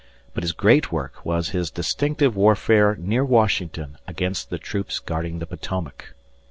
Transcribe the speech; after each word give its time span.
But 0.33 0.41
his 0.41 0.51
great 0.53 0.91
work 0.91 1.23
was 1.23 1.49
his 1.49 1.69
distinctive 1.69 2.35
warfare 2.35 2.95
near 2.99 3.23
Washington 3.23 3.99
against 4.07 4.49
the 4.49 4.57
troops 4.57 4.97
guarding 4.97 5.37
the 5.37 5.45
Potomac. 5.45 6.15